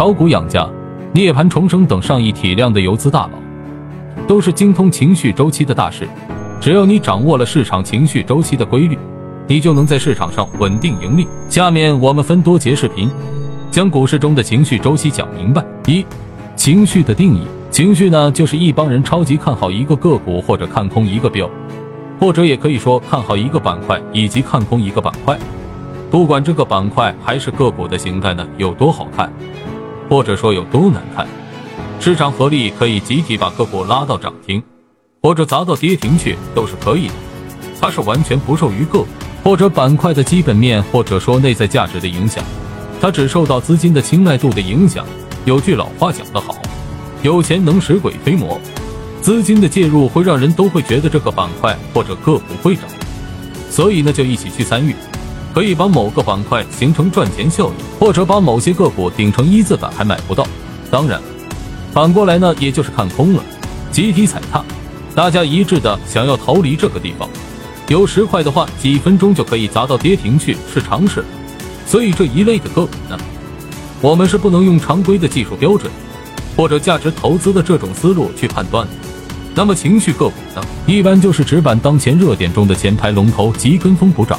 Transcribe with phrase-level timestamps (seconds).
[0.00, 0.66] 炒股养家、
[1.12, 3.32] 涅槃重生等上亿体量的游资大佬，
[4.26, 6.08] 都是精通情绪周期的大师。
[6.58, 8.98] 只要你掌握了市场情绪周期的规律，
[9.46, 11.28] 你就能在市场上稳定盈利。
[11.50, 13.10] 下面我们分多节视频，
[13.70, 15.62] 将股市中的情绪周期讲明白。
[15.84, 16.02] 一、
[16.56, 21.46] 情绪的定义：情绪呢，就是一帮人超级看好一个个股或者看空一个标，
[22.18, 25.38] 或者也可以说看好一个板块以及看空一个板块。
[26.10, 29.30] 不管这个板块还是个股的形态呢有多好看，
[30.10, 31.24] 或者说有多难看，
[32.00, 34.60] 市场合力可以集体把个股拉到涨停，
[35.22, 37.14] 或者砸到跌停去，都是可以的。
[37.80, 39.06] 它是完全不受于个股
[39.44, 42.42] 或者板块的基本面或者说内在价值的影响，
[43.00, 45.06] 它只受到资金的青睐度的影响。
[45.44, 46.56] 有句老话讲得好，
[47.22, 48.60] 有钱能使鬼推磨，
[49.22, 52.84] 资金的介入会让人都会觉得这个板块或者个股会涨，
[53.70, 54.92] 所以呢就一起去参与。
[55.52, 60.46] 可以把某个板块形成赚钱效应，或者把某些个股顶成一字板还买不到。
[60.90, 61.20] 当然，
[61.92, 63.42] 反过来呢，也就是看空了，
[63.90, 64.64] 集体踩踏，
[65.14, 67.28] 大家一致的想要逃离这个地方。
[67.88, 71.24] 有十块的话，几分钟就可以砸到跌停去，是常事。
[71.84, 73.18] 所以这一类的个股呢，
[74.00, 75.90] 我们是不能用常规的技术标准
[76.56, 78.92] 或者价值投资的这种思路去判断的。
[79.56, 84.38] 那么情绪个股呢，一般就是只板当前热点中的前排龙头及跟风补涨。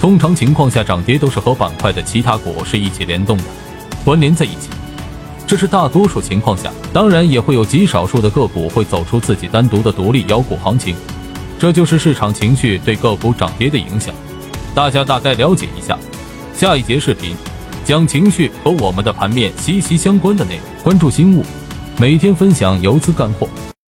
[0.00, 3.44] 通常情况下，涨跌都是和板块的其他股是一起联动的，
[4.02, 4.70] 关联在一起。
[5.46, 10.96] 这是大多数情况下，当然也会有极少数的个股会走出自己单独的独立妖股行情。
[11.58, 14.14] 这就是市场情绪对个股涨跌的影响。
[14.74, 15.98] 大家大概了解一下。
[16.54, 17.36] 下一节视频
[17.84, 20.64] 讲情绪和我们的盘面息息相关的内容。
[20.82, 21.44] 关注新物，
[21.98, 23.46] 每天分享游资干货。